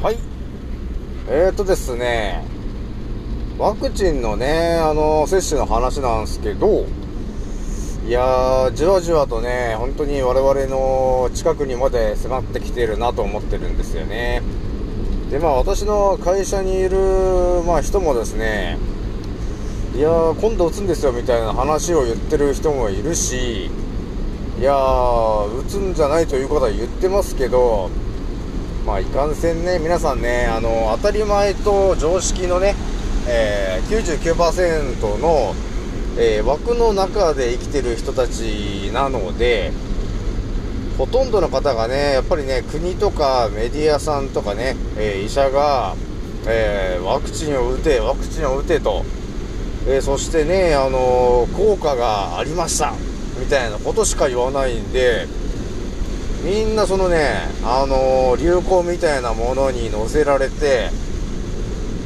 [0.00, 0.18] はい。
[1.28, 2.44] えーとですね、
[3.58, 6.86] ワクチンのね、あの、接種の話なんですけど、
[8.06, 14.40] いやー、じわじわとね、本当に我々の近くにまで迫ってきてるなと思ってるんですよね。
[15.32, 16.96] で、まあ私の会社にいる、
[17.66, 18.78] まあ人もですね、
[19.96, 23.66] いやー、今度打つんですよみたいな話を言ってる人もいるし、
[24.60, 27.90] いやー、打つんじゃないということは言ってますけど、
[28.88, 32.74] まあいかんせんね、皆さんね、あの、当たり前と常識のね、
[33.28, 35.54] えー、99%の、
[36.16, 39.72] えー、枠の中で生きてる人たちなので、
[40.96, 45.94] ほとんどの方がね、やっぱりね、国とかメディアさんとかね、え、医者が、
[46.46, 49.04] え、ワクチンを打て、ワクチンを打てと、
[49.86, 52.94] えそしてね、あの効果がありました、
[53.38, 55.26] みたいなことしか言わないんで、
[56.44, 60.90] みんなそのね、あの流行みたいなものに乗せられて、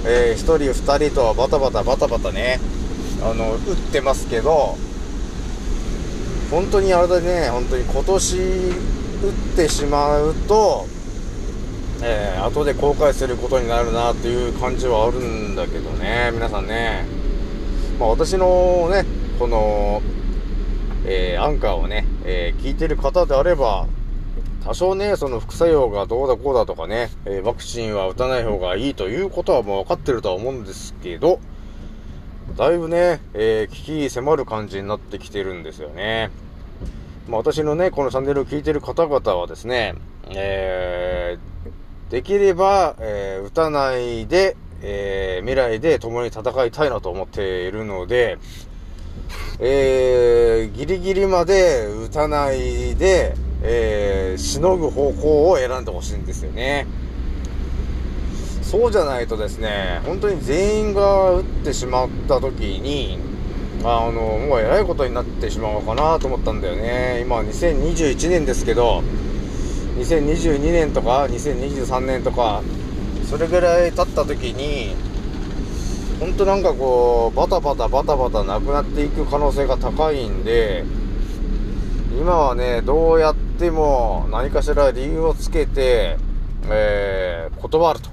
[0.05, 2.59] えー、1人2人とはバタバタバタバタね、
[3.23, 4.77] あの、打ってますけど、
[6.51, 10.87] 本当にあれだね、本当に今年打ってしまうと、
[12.03, 17.05] えー、後で後悔することになるなっていう感じはあるんだけどね、皆さんね。
[18.01, 19.05] まあ私のね、
[19.39, 20.03] この、
[21.05, 23.87] えー、アンカーをね、えー、聞いてる方であれば、
[24.65, 31.41] 多少ね、その副作用がどうだこうだとかね、えー、ワクチンは打たない方がいいということはもう分かってるとは思うんですけど、
[32.57, 36.31] だいぶね、えー、危機迫る感じになってきてるんですよね。
[37.29, 39.95] まあ、私のね、このチャンネルを聞いてる方々はですね、
[40.31, 48.39] えー、できれば、えー、打たないで、えー、未来で共に戦いたいなと思っているので、
[49.61, 56.87] えー、ギリギリまで打たないで、えー、しのぐ方向を選んでほしいんですよね。
[58.63, 63.19] そうじゃないとですね、本当に全員が打ってしまった時に、
[63.85, 67.21] あの、もうえらいことになってしまうかなと思ったんだよね。
[67.21, 69.03] 今2021年ですけど、
[69.99, 72.63] 2022年とか2023年とか、
[73.29, 74.95] それぐらい経った時に、
[76.19, 80.85] 本当なんかこう、バタバタバタバタなくなっていく可能性が高いんで、
[82.19, 86.19] 今はね、どうやっても何かしら理由をつけて、
[86.69, 88.11] えー、断ると、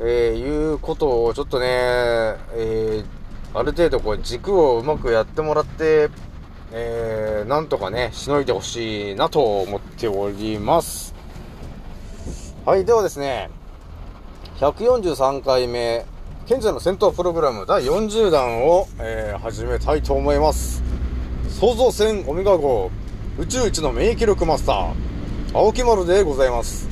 [0.00, 6.08] えー、いうことをちょっとね、えー、ある程度こう軸をうまくやってもらって、
[6.70, 11.16] えー、なんとかね、しのいでほしいなと思っております。
[12.64, 13.50] はい、ではですね、
[14.60, 16.06] 143回目、
[16.46, 20.83] 現在の戦闘プログラム第40弾を、えー、始めたいと思います。
[21.60, 22.90] 創造船オメガ号
[23.38, 24.94] 宇宙一の免疫力マスター。
[25.54, 26.88] 青木丸でございます。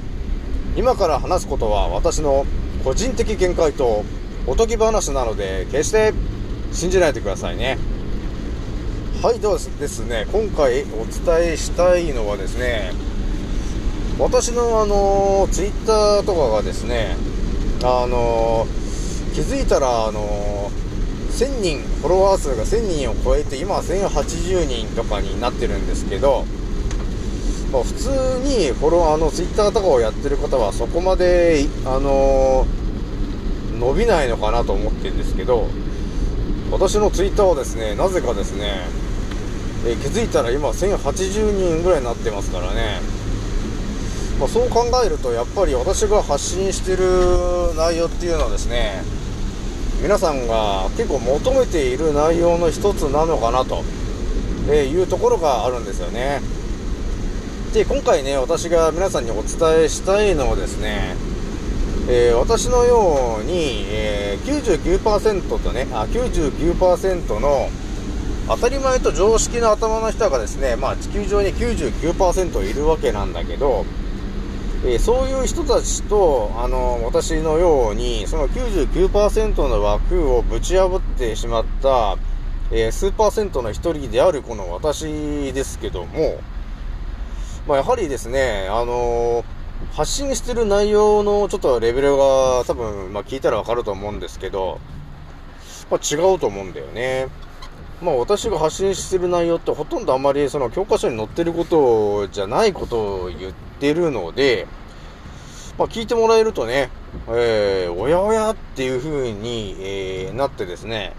[0.76, 2.46] 今から話すことは私の
[2.84, 4.04] 個人的見解と
[4.46, 6.14] おとぎ話なので決して
[6.70, 7.76] 信じないでくださいね。
[9.20, 12.92] はいではですね今回お伝えしたいのはですね
[14.16, 17.16] 私のあのツイッターとかがですね
[17.82, 18.68] あの
[19.34, 20.61] 気づいたらあの
[21.42, 26.44] 1000人、フォロワー数が1000人を超えて、今は1080人とかになってるんですけど、
[27.72, 28.10] まあ、普通
[28.44, 35.66] にフォロワーの Twitter とかをやってる方はそこまで、あのー、伸びないのかなと思ってるんですけど、
[36.70, 38.86] 私の Twitter はですね、なぜかですね、
[39.84, 43.00] えー、気づいたら今1080人ぐらいになってますからね、
[44.38, 49.02] まあ、そう考えるとやっぱり私が発信してる内容っていうのはですね、
[50.02, 53.84] 皆さんが結構求めている内容の一つなのかなと、
[54.68, 56.40] えいうところがあるんですよね。
[57.72, 61.14] で、今回ね、私が皆さんにお伝えしたいのはですね、
[62.08, 67.70] えー、私のように、えー、99%とね、あ、99%の
[68.48, 73.86] 当たり前と常識の頭の人がですね、まあ地球上に99%いるわけなんだけど、
[74.84, 82.16] えー、そういう人たちと、あの、私のように、その99%の枠をぶち破ってしまった、
[82.72, 86.40] えー、数パーセントの一人であるこの私ですけども、
[87.68, 89.44] まあ、やはりですね、あの、
[89.92, 94.80] 発信してる内容のちょっとレベルが多分、まあ、聞いたらわかると思うんですけど、
[95.90, 97.28] まあ、違うと思うんだよね。
[98.02, 104.66] まあ私が発信してる内容ってほとんどあまりその教科書に載ってることじゃないことを言ってるので、
[105.78, 106.90] まあ聞いてもらえるとね、
[107.28, 111.14] えー、おやおやっていう風に、えー、なってですね、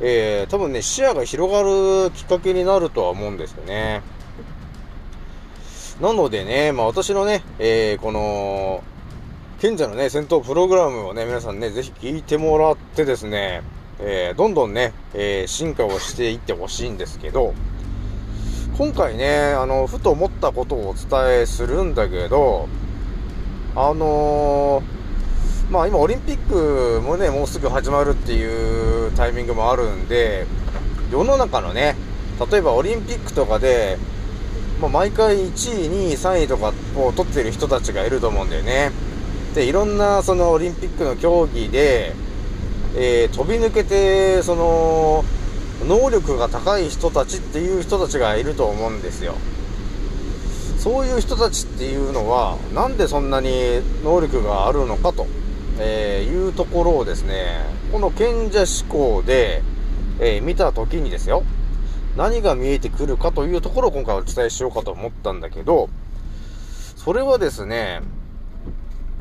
[0.00, 4.02] えー、多分ね、視野が広がるきっかけになるとは思うんですよね。
[6.00, 8.84] なのでね、まあ私のね、えー、この、
[9.60, 13.62] 賢者のね、戦闘プログラムをね、皆さんね、ぜひ聞いてもらってですね、
[13.98, 17.54] えー、どんどんね、えー、進化をしていってほしいんですけど、
[18.76, 22.68] 今回ね、あの、ふと思ったことをお伝えするんだけど、
[23.74, 30.46] あのー、まあ今オリンピックもね、もうすぐ始まるっていうタイミングもあるんで、
[31.10, 31.96] 世の中のね、
[32.50, 33.96] 例えばオリンピックとかで、
[34.80, 38.92] まあ、毎回1位、2位、3位とかを取ってる人たちがいると思うんだよね。
[39.54, 42.14] で、いろんなそのオリンピックの競技で、
[42.98, 45.24] えー、飛び抜けて、その、
[45.86, 49.34] 能力が高い人たちっていう人たちがいると思うんですよ。
[50.78, 55.26] そういう人たちっていうのは、なんでそんなに能力があるのかと、
[55.78, 59.62] えー、いうところをですね、この賢者思考で、
[60.18, 61.44] えー、見た時にですよ、
[62.16, 65.90] 何が見えてくるかというところを今回お伝えしようかと思ったんだけど、
[66.96, 68.00] それはですね、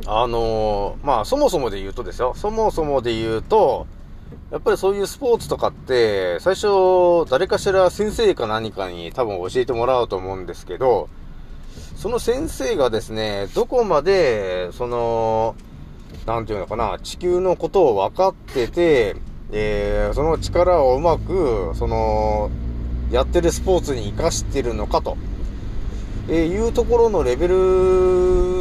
[0.05, 3.87] あのー、まあ、そもそもで言うとですよ、そもそもで言うと、
[4.51, 11.09] やっぱりそういうスポーツとかって、最初、誰かしら先生か何かに多分教えてもらうと思うんですけど、
[11.95, 15.55] その先生がですね、どこまで、その、
[16.25, 19.15] なんていうのかな、地球のことを分かってて、
[19.51, 22.51] えー、その力をうまく、その、
[23.11, 25.17] やってるスポーツに活かしてるのかと、
[26.27, 27.55] えー、いうところのレベル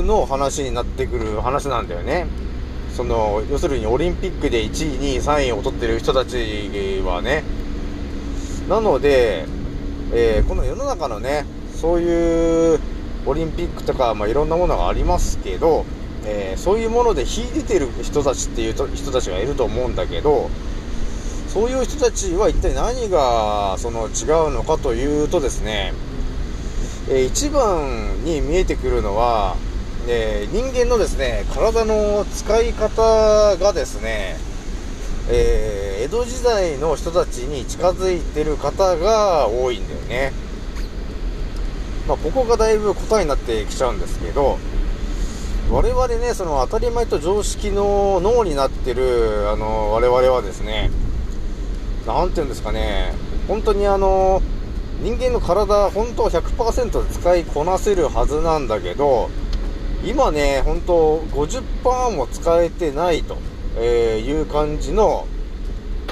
[0.04, 2.26] の話になってくる話なんだよね。
[2.94, 6.36] その、要するにオリンピックで1位、2位、3位を取ってる人たち
[7.04, 7.42] はね。
[8.68, 9.46] なので、
[10.12, 12.80] えー、この世の中のね、そういう
[13.26, 15.84] オリンピックとか、まあ、いろんなものがありますけど、
[16.24, 20.48] えー、そういうもので秀でてる人たちっていう人たちがいると思うんだけど、
[21.48, 25.92] そういう人たちは一体何がその違うのかというとですね、
[27.08, 29.56] えー、一番に見えてくるのは、
[30.06, 34.36] えー、人間のですね、体の使い方がですね、
[35.30, 40.32] えー、江戸時代の人たちに近づいてる方が多いんだよね。
[42.06, 44.58] まあ、ここがだいぶ答えになってきちゃうんですけど、
[45.70, 50.90] 我々ね、その当たり前と常識の脳になってる、あの、我々はですね、
[52.06, 53.14] なんていうんですかね、
[53.48, 54.42] 本当にあの、
[55.00, 59.30] 人間の体、本当は100%使いこなせるはずなんだけど、
[60.06, 63.38] 今ね、本当50%も使えてないと、
[63.78, 65.26] えいう感じの、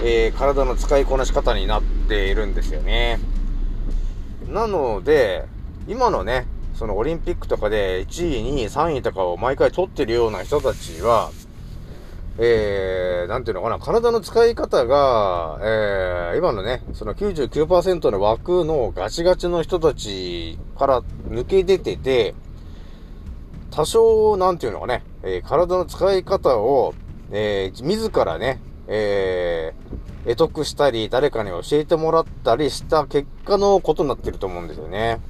[0.03, 3.21] えー、体の使いこなし方になっているんですよね。
[4.49, 5.45] なので、
[5.87, 11.31] 今のね、そのオリンピックとかで1位、2位、3位とかを毎回取ってるような人たちは、
[12.39, 22.35] えー、なんていうのかな、体の使い方が、えー、今のね、その99%の枠のガチガチの人たちから抜け出てて、
[23.73, 26.95] 多少、なんていうのかね、えー、体の使い方を、
[27.31, 35.21] えー、自らね、えー、得得したり、誰かに教えてもらったりした結果のことになってると思うんですよね。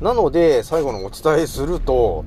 [0.00, 2.24] なので、最後のお伝えすると、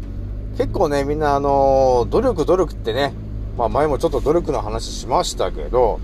[0.57, 3.13] 結構ね、みんなあのー、努力努力ってね、
[3.57, 6.00] まあ前もちょっと努力の話しましたけど、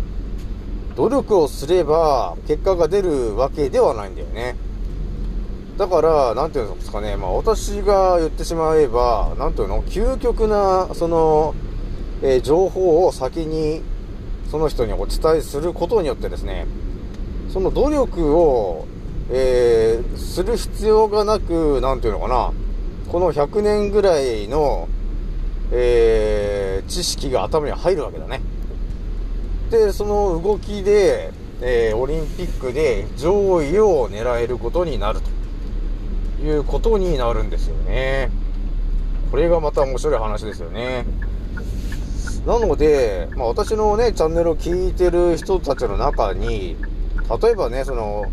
[0.97, 4.57] 努力をすれば結果が出るわけではないんだよね。
[5.77, 11.53] だから、なんていうんですかね、まあ私が言ってしまえば、なんていうの、究極な、その、
[12.21, 13.81] えー、情報を先に
[14.49, 16.65] その人にお伝えすることによってですね、
[17.49, 18.85] その努力を、
[19.29, 22.53] えー、する必要がなく、なんていうのかな、
[23.11, 24.87] この100年ぐらいの、
[25.71, 28.39] えー、知識が頭に入るわけだね。
[29.71, 35.34] で、その動きで、えー、オリンピックで上位を狙えることになると
[36.41, 38.29] いうことになるんですよね。
[39.31, 41.05] これがまた面白い話ですよね。
[42.45, 46.75] なので、まあ私のね、チャンネルを聞いてる人たちの中に、
[47.41, 48.25] 例えばね、その、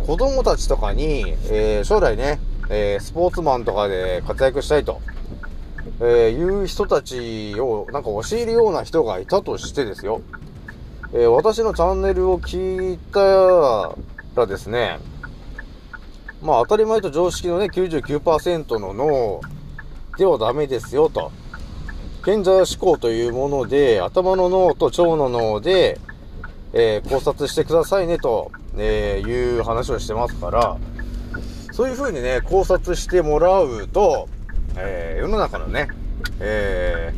[0.00, 5.00] 子供たちとかに、えー、将来ね、えー、スポーツマンとかで活躍したいと、
[6.00, 10.20] えー、いう人たちをなんか教えるような人がいたとしてですよ。
[11.12, 13.94] え、私のチャンネルを聞いた
[14.34, 14.98] らですね、
[16.42, 19.40] まあ当たり前と常識のね、99%の脳
[20.16, 21.32] ではダメですよと。
[22.24, 25.98] 賢者思考というもので、頭の脳と腸の脳で、
[26.72, 30.76] えー、考察してくださいねと、えー、いう話をしてますから、
[31.72, 34.28] そういう風にね、考察してもらうと、
[34.76, 35.88] えー、世の中のね、
[36.40, 37.14] え、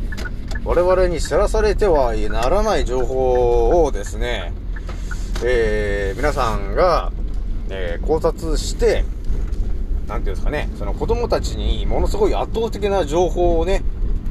[0.63, 4.53] 我々に知らされてはならない情報をですね、
[5.43, 7.11] え、皆さんが、
[7.69, 9.03] え、考察して、
[10.13, 13.81] なんていうんですかね、その子供たちにものすごい圧倒的な情報をね、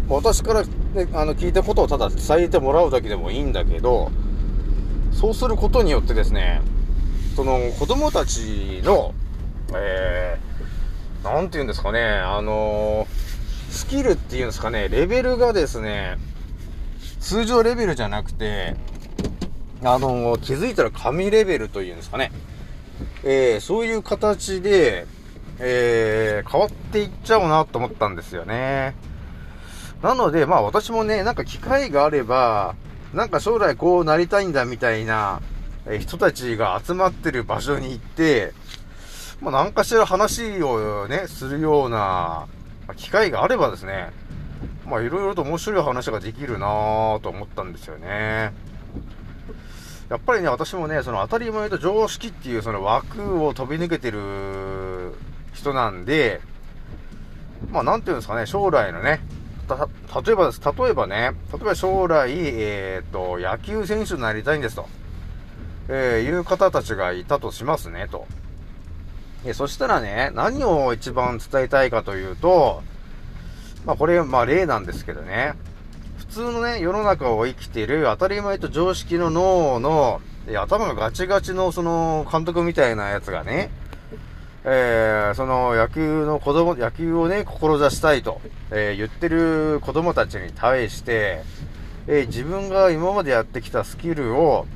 [0.08, 0.68] 私から、ね、
[1.12, 4.12] あの聞いたことをただ伝えてもらうだけでもいいんだけど、
[5.10, 6.62] そうすることによってですね、
[7.34, 9.12] その子供たちの、
[9.74, 16.16] えー、なんて言うんですかね、あのー、スキルっていうんですかね、レベルがですね、
[17.18, 18.76] 通常レベルじゃなくて、
[19.82, 22.30] あのー、気づいたら神レベルというんですかね、
[23.24, 25.08] えー、そういう形で、
[25.64, 28.96] えー、変わっていっちゃうなと思ったんですよね。
[30.02, 32.74] なので、まあ私もね、なんか機会があれば、
[33.14, 35.40] なんか将来こうなりたいんだみたいな、
[35.86, 38.52] え人たちが集まってる場所に行って、
[39.40, 42.48] まあ何かしら話をね、するような、
[42.96, 44.10] 機会があればですね、
[44.84, 48.52] まあいろいろと面白い話ができるなぁと思ったんですよね。
[50.08, 55.14] やっぱりね、私もね、その当たり前と常識っていうその枠を飛び抜けてる
[55.52, 56.40] 人なんで、
[57.70, 59.20] まあなんていうんですかね、将来のね、
[59.68, 60.60] 例えばです。
[60.60, 64.88] 例えばね、例えば将来、えっ、ー、と、野球選手になりたいんですと、
[65.88, 68.26] えー、いう方たちがいたとしますね、と。
[69.44, 72.82] えそしたらね、何を一番伝えたいかというと、
[73.84, 75.54] まあこれ、まあ例なんですけどね、
[76.18, 80.20] 普通のね、世の中を生きている当たり前と常識の脳の、
[80.60, 83.70] 頭がガチガチのその監督みたいなやつがね、
[84.64, 88.40] えー、その野球の子供、野球をね、志したいと、
[88.70, 91.42] えー、言ってる子供たちに対して、
[92.06, 94.66] えー、自分が今までやってきたスキルを、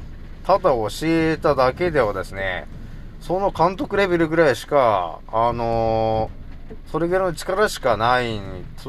[0.44, 2.66] ただ教えただけではですね、
[3.20, 6.30] その監督レベルぐらいしか、あの
[6.90, 8.40] それぐらいの力しかない、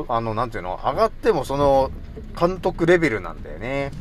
[0.08, 1.92] あの、なんていうの、上がってもその
[2.40, 3.92] 監督レベルなんだよね。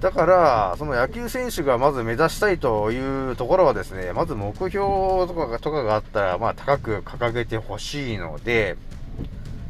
[0.00, 8.76] だから、その野球選手がまず目指したいというところはですね、まず目標とかがとかがあったら、まあ高く掲げてほしいので、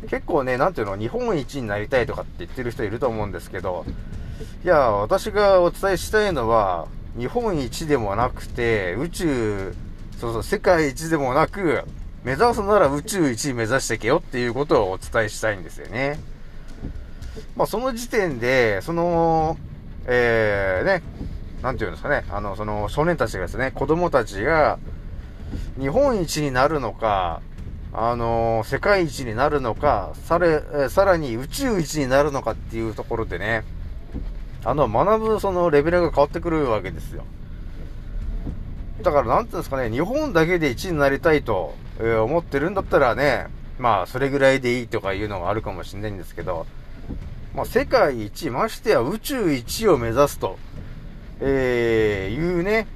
[0.08, 3.84] 結構ね、なんていうの、日本一になりたいとかって言ってる人いると思うんですけど、
[4.64, 6.86] いや、私がお伝えしたいのは、
[7.18, 9.74] 日本一でもなくて、宇宙、
[10.18, 11.84] そうそう、世界一でもなく、
[12.24, 16.20] 目指すなら宇宙一目指してけよっていうことをお伝えしたいんですよね。
[17.56, 19.56] まあ、その時点で、その、
[20.06, 21.02] えー、ね、
[21.62, 24.78] なんていうんですかね、あの、その少年たちがですね、子供たちが、
[25.78, 27.42] 日本一になるのか、
[27.92, 33.64] あの世界一になるのか、され、さらに宇宙一になるのかっていうところでね、
[34.64, 37.24] あの、学ぶそのレベルが変わってくるわけですよ。
[39.02, 43.46] だから、なんていうんですかね、日本だけで1位になりたいと、え、思ってるんだったらね、
[43.78, 46.66] まあ、それぐらいでいいとかいうのがあるかもしれないんですけど、
[47.54, 50.58] まあ、世界一、ましてや宇宙一を目指すと、
[51.40, 52.86] えー、いうね、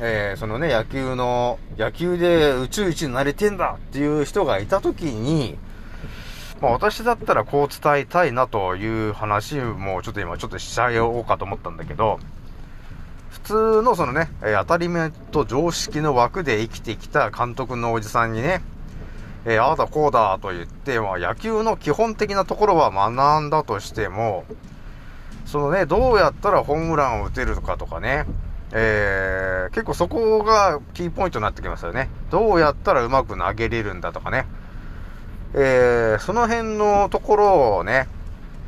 [0.00, 5.58] えー、そのね、野球の、野球で宇宙一になれてんだっていう人がいたときに、
[6.60, 12.18] まあ私だったらこう伝えたいなという話もちょっと今ちょっとしちゃおうかと思ったんだけど、
[13.30, 18.60] 普通のそのね、え、当たり前と常識の枠で生きてきた監督のおじさんにね、
[19.44, 24.44] えー、ああだこうだと言って、まあ、野球の基本的なところは学んだとしても、
[25.46, 28.26] そのね、どうやったらホームランを打てるかとかね、
[28.72, 32.08] えー、結構そこがキーポイントになってきますよね。
[32.30, 34.46] どうやったらうまく投げれるんだとかね。
[35.54, 38.06] えー、その辺のところをね、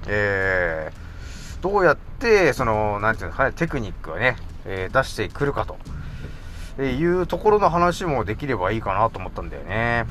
[0.08, 5.76] えー、どうやって、その、なんていうんですかね、テクニックをね、えー、出してくるかと
[6.78, 10.06] えいうところの話もできればいいかなと思ったんだよね。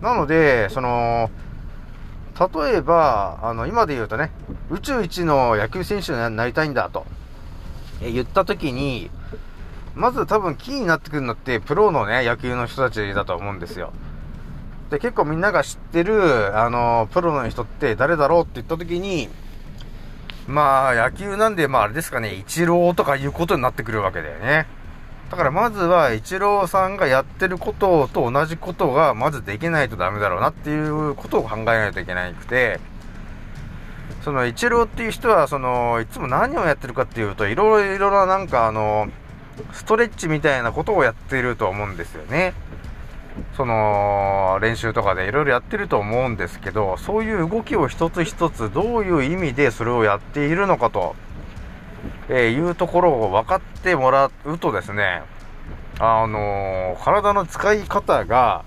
[0.00, 1.30] なので、その、
[2.38, 4.30] 例えば、あの、今で言うとね、
[4.70, 7.04] 宇宙一の野球選手になりたいんだと、
[8.02, 9.10] え言った時に、
[9.94, 13.92] まず多分キーになってくるのって、プロのね、野球の人たちだと思うんですよ。
[14.90, 19.28] で、結構みんなが知ってる、あの、プロの人って誰だろうって言った時に、
[20.46, 24.66] まあ、野球なんで、まああれですかね、イチローとかいうことになってくるわけだよね。
[25.30, 32.80] だからまずは、イチローさんがやってることと同じことが、まずできないとダメだろうなっていうことを考えないといけなくて、
[34.22, 39.08] その、イチローっていう人は、その、いつも何をやってるかっていうと、いろいろななんかあの、
[39.72, 42.52] ストレッチみたいなことをやっていると思うんですよね。
[43.56, 51.14] その、練習とかでいろいろやってると思うんですけど、そういう動きを一つ一つどういう意味でそれをやっているのかと
[52.28, 55.22] えー、いうところを分かってもらうとですね、
[55.98, 58.64] あのー、体の使い方が、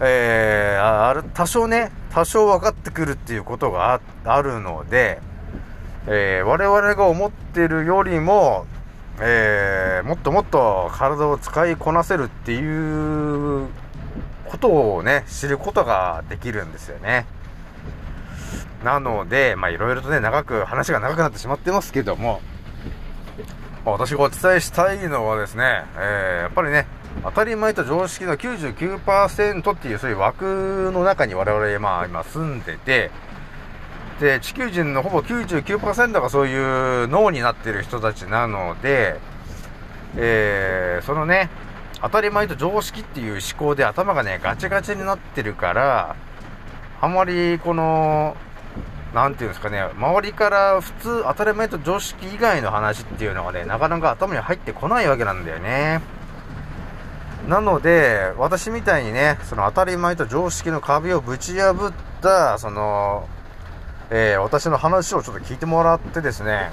[0.00, 5.20] えー、ある、多少ね、多少分かってくるっていうことがあるので、
[6.06, 8.66] えー、我々が思ってるよりも、
[9.20, 13.68] えー、もっともっと体を使いこなせるっていう
[14.46, 17.26] ことをね、知ることができるんですよね。
[18.86, 22.40] なので、まあいろいろとね、長く、話が長くなってしまってますけども、
[23.84, 26.86] 私がお伝えしたいのはですね、えー、やっぱりね、
[27.24, 33.10] 当たり前と常識の99%っていうそういう枠の中に我々、まあ今住んでて、
[34.20, 36.56] で、地球人のほぼ99%がそうい
[37.04, 39.18] う脳になってる人たちなので、
[40.16, 41.50] えー、そのね、
[42.02, 46.14] 当たり前と常識っていう思考で頭がね、ガチガチになってるから、
[47.00, 48.36] あまりこの、
[49.16, 56.02] なんていうんですかね、周りから普通当たり前と常識以外の話っていうのがね、なかなか頭に入ってこないわけなんだよね。
[57.48, 63.26] なので、私みたいにね、その当たり前と常識の壁をぶち破った、その、
[64.10, 66.70] えー、私の話をちょっと聞いてもらってですね、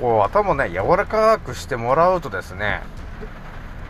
[0.00, 2.82] こう頭をね、柔らかくしてもらうとですね、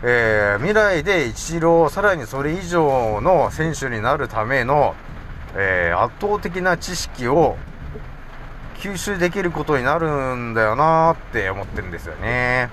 [0.03, 4.93] えー、未来で一郎、さらにそれ以上の選手になるための、
[5.59, 7.57] えー、圧倒的な知識を
[8.75, 12.69] 吸収できることになるんだよなーって思ってるんですよね。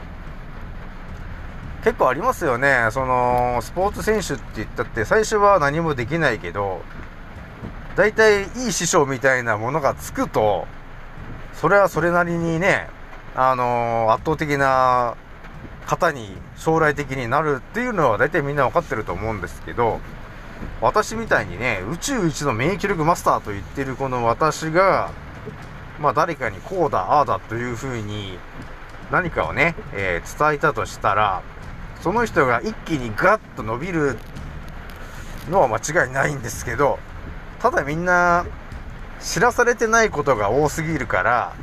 [1.83, 2.89] 結構ありますよね。
[2.91, 6.83] その、スポーツ選手って言ったって最初は何もできないけど、
[7.97, 10.67] 大体いい師匠みたいなものがつくと、
[11.55, 12.89] それはそれなりにね、
[13.35, 15.17] あのー、圧倒的な
[15.87, 20.01] 方に将来的になるっていうのは大体みんな分かってると思うんですけど、
[20.81, 25.11] 私みたいにね、宇宙一の免疫力マスターと言ってるこの私が、
[26.01, 28.39] まあ誰かにこうだ、ああだというふうに
[29.11, 31.43] 何かをね、えー、伝えたとしたら、
[32.01, 34.19] その人が一気にガッと伸びる
[35.51, 36.99] のは間違いないんですけど、
[37.61, 38.45] ただみんな
[39.21, 41.55] 知らされてないことが多すぎるから、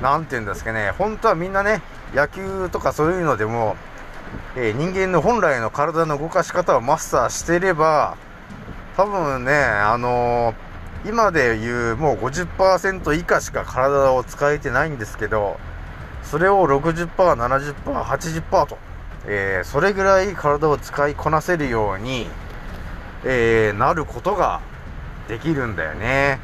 [0.00, 1.82] なんて言うんですかね、本当はみんなね、
[2.14, 3.76] 野球とかそういうのでも、
[4.56, 8.16] え、人間の本来の体の動かし方をマスターしていれば、
[8.96, 15.58] 多分ね、あのー、今で言うもう50%以下しか体を使えてないんですけど、
[16.22, 18.78] それを60%、70%、80%と、
[19.26, 22.26] えー、それぐらい体を使いこなせるように、
[23.24, 24.60] えー、なることが
[25.28, 26.40] できるんだよね。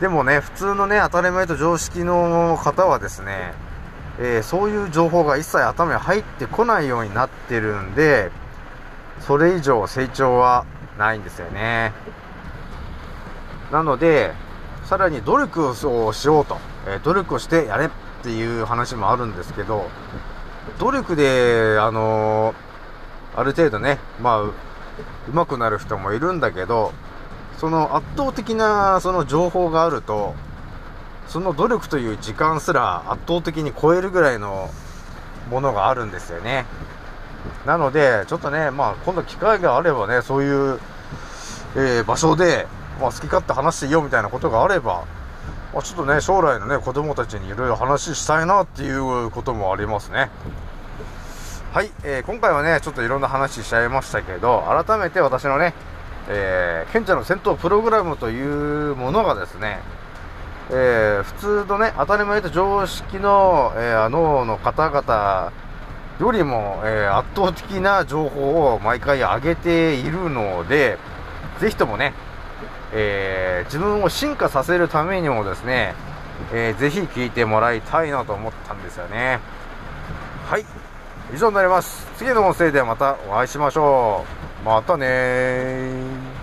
[0.00, 3.52] でもね、普通のね、当たり前と常識の方はですね、
[4.22, 8.30] えー、そういう情報が一切頭に入ってこないようになってるんで、
[9.20, 10.66] それ以上成長は
[10.98, 11.92] ないんですよね。
[13.72, 14.32] なので、
[14.84, 17.90] さらに努力をしようと、えー、努力をしてやれっ
[18.22, 19.88] ていう話もあるんですけど、
[20.78, 24.42] 努力で、あのー、ある程度ね、まあ、
[25.32, 26.92] 上手くなる人もいるんだけど、
[27.56, 30.34] その圧倒的なその情報があると、
[31.30, 34.68] その努力という時間すら圧倒的に超えるぐらいの
[35.48, 36.66] ものがあるんですよね。
[37.64, 40.80] なので、ちょっとね、まあ、今度機会があればね、そういう、
[41.76, 42.66] えー、場所で、
[43.00, 45.04] まあ、好き勝手話していいよみたいなことがあれば、
[45.72, 50.30] まあ、ちょっとね、将来のね、子供たちにいろいろ話したいなっていうこともありますね。
[51.72, 55.74] はい、えー、今回はね、ちょっといろんな話しちゃいましたけど、改めて私のね、
[56.28, 59.78] えー、賢者の戦闘プログラムというものがですね、
[60.72, 65.52] えー、普通のね、当たり前と常識の、えー、脳の方々
[66.20, 70.98] よりも、えー、圧倒的な情報を毎回上げているので、
[71.58, 72.14] ぜひともね、
[72.92, 75.94] え自分を進化させるためにもですね、
[76.52, 79.40] えー、ぜひ聞いてもらいたいなと思ったんですよね。
[80.46, 80.64] はい。
[81.34, 82.08] 以上になります。
[82.16, 84.24] 次の音声でまたお会いしましょ
[84.62, 84.64] う。
[84.64, 86.39] またね